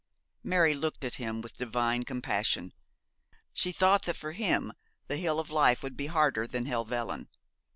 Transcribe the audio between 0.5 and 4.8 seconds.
looked at him with divine compassion. She thought that for him